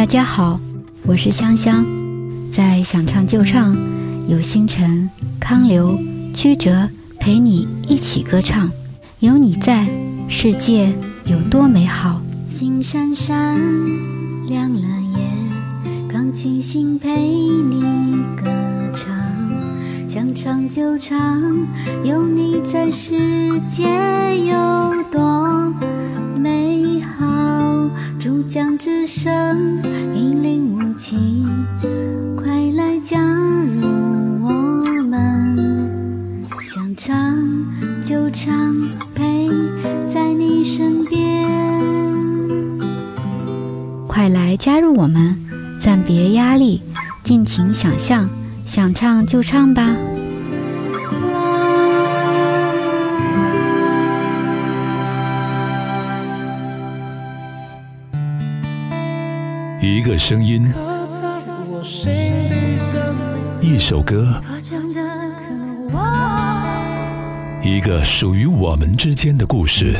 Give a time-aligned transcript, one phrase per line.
[0.00, 0.58] 大家好，
[1.02, 1.84] 我是香香，
[2.50, 3.76] 在想唱就唱，
[4.26, 5.98] 有星辰、康流、
[6.32, 6.88] 曲折
[7.18, 8.70] 陪你一起歌唱，
[9.18, 9.86] 有你在，
[10.26, 10.90] 世界
[11.26, 12.18] 有多美好。
[12.48, 13.60] 星闪闪，
[14.46, 17.82] 亮了夜，钢琴心陪你
[18.42, 18.50] 歌
[18.94, 19.14] 唱，
[20.08, 21.42] 想唱就唱，
[22.04, 23.84] 有你在，世界
[24.46, 25.74] 有多
[26.38, 27.90] 美好。
[28.18, 29.49] 珠江之声，
[38.30, 38.54] 就唱，
[39.12, 39.48] 陪
[40.06, 41.48] 在你身边。
[44.06, 45.36] 快来加入我们，
[45.80, 46.80] 暂别压力，
[47.24, 48.30] 尽情想象，
[48.64, 49.82] 想唱就唱吧。
[59.82, 60.72] 一个声音，
[63.60, 64.38] 一首歌，
[67.70, 69.94] 一个属于我们之间的故事。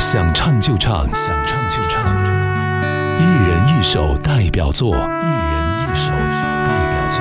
[0.00, 2.04] 想唱就唱，想唱就唱，
[3.20, 7.20] 一人一首代表作，一人一首代表作。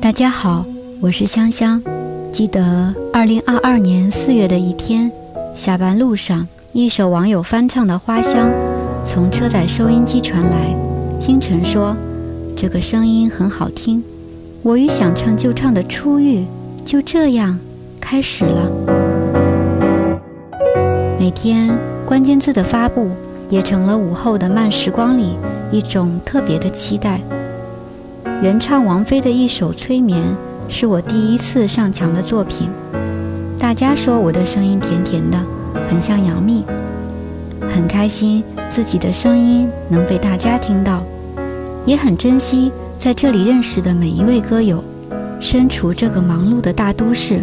[0.00, 0.64] 大家好，
[1.00, 1.80] 我是香香。
[2.32, 5.12] 记得二零二二年四月的一天，
[5.54, 8.50] 下班路上，一首网友翻唱的《花香》
[9.02, 10.76] 从车载收音机传来。
[11.18, 11.96] 星辰说
[12.54, 14.04] ：“这个声音很好听。”
[14.62, 16.44] 我与想唱就唱的初遇
[16.84, 17.58] 就这样
[17.98, 18.70] 开始了。
[21.18, 23.08] 每天关键字的发布
[23.48, 25.34] 也成了午后的慢时光里
[25.72, 27.22] 一种特别的期待。
[28.42, 30.22] 原唱王菲的一首《催眠》
[30.70, 32.68] 是我第一次上墙的作品，
[33.58, 35.38] 大家说我的声音甜甜的，
[35.90, 36.64] 很像杨幂，
[37.60, 41.02] 很开心自己的声音能被大家听到，
[41.84, 44.82] 也很珍惜在这里认识的每一位歌友。
[45.40, 47.42] 身处这个忙碌的大都市，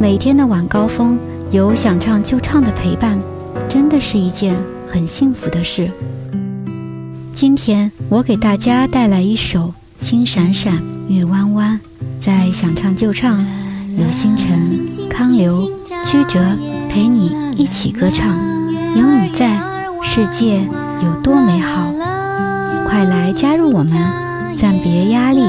[0.00, 1.18] 每天的晚高峰
[1.50, 3.18] 有想唱就唱的陪伴，
[3.68, 4.56] 真的是一件
[4.88, 5.90] 很幸福的事。
[7.30, 9.72] 今天我给大家带来一首。
[9.98, 11.78] 星闪闪，月弯弯，
[12.18, 13.38] 在想唱就唱，
[13.96, 15.70] 有星辰、康流、
[16.04, 16.40] 曲折
[16.92, 18.36] 陪你一起歌唱，
[18.94, 19.58] 有你在，
[20.02, 20.60] 世界
[21.02, 21.90] 有多美好。
[22.86, 23.96] 快来加入我们，
[24.58, 25.42] 暂别压力，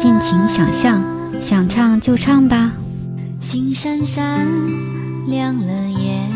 [0.00, 1.00] 尽情想象，
[1.40, 2.72] 想唱就唱吧。
[3.38, 4.44] 星闪闪，
[5.28, 6.28] 亮了夜，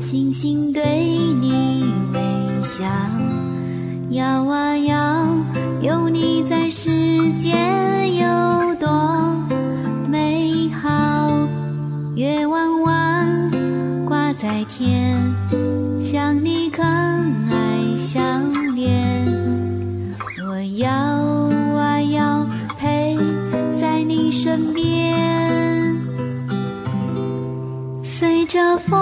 [0.00, 0.82] 星星对
[1.40, 2.20] 你微
[2.64, 2.84] 笑，
[4.10, 5.28] 摇啊摇。
[5.80, 6.90] 有你在，世
[7.36, 7.52] 界
[8.18, 9.36] 有多
[10.08, 11.46] 美好。
[12.16, 12.67] 月弯弯挂
[14.40, 15.16] 在天，
[15.98, 18.20] 想你可爱笑
[18.72, 19.26] 脸。
[20.48, 20.88] 我摇
[21.76, 22.46] 啊摇，
[22.78, 23.16] 陪
[23.80, 25.12] 在你身边，
[28.04, 28.96] 随着风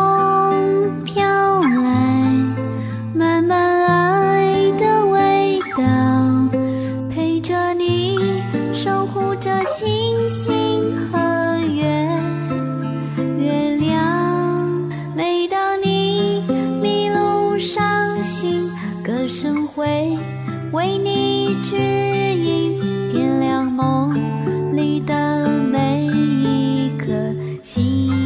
[27.86, 28.25] You.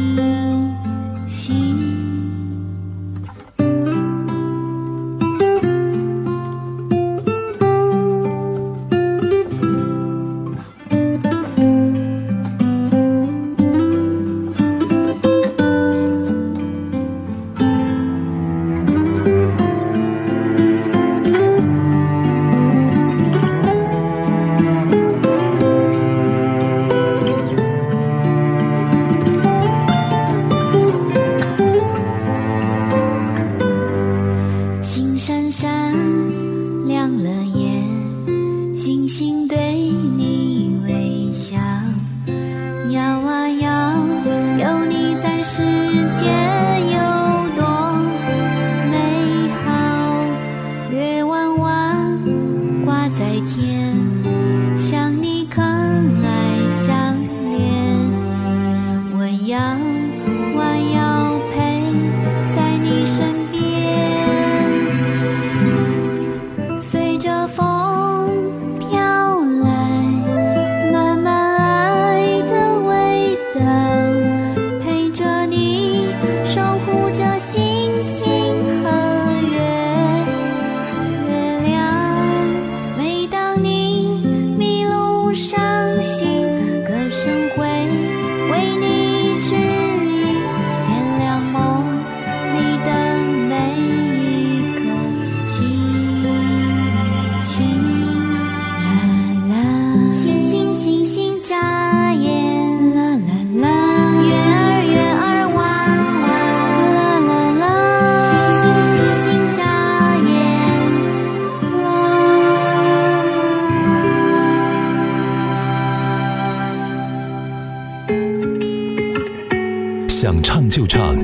[120.21, 121.15] 想唱就唱，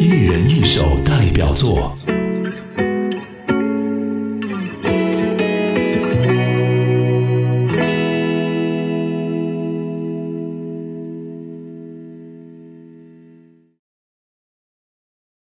[0.00, 1.94] 一人一首代表作。